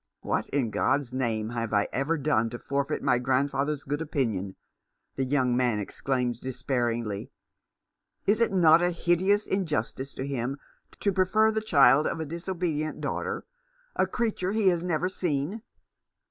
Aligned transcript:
"What, 0.21 0.49
in 0.49 0.71
God's 0.71 1.13
name, 1.13 1.51
have 1.51 1.73
I 1.73 1.87
ever 1.93 2.17
done 2.17 2.49
to 2.49 2.57
forfeit 2.57 3.03
my 3.03 3.19
grandfather's 3.19 3.83
good 3.83 4.01
opinion?" 4.01 4.55
the 5.15 5.23
young 5.23 5.55
man 5.55 5.77
exclaimed 5.77 6.41
despairingly." 6.41 7.29
Is 8.25 8.41
it 8.41 8.51
not 8.51 8.81
a 8.81 8.89
hideous 8.89 9.45
injustice 9.45 10.15
in 10.17 10.25
him 10.25 10.57
to 11.01 11.13
prefer 11.13 11.51
the 11.51 11.61
child 11.61 12.07
of 12.07 12.19
a 12.19 12.25
disobedient 12.25 12.99
daughter— 12.99 13.45
a 13.95 14.07
creature 14.07 14.53
he 14.53 14.69
has 14.69 14.83
never 14.83 15.07
seen 15.07 15.61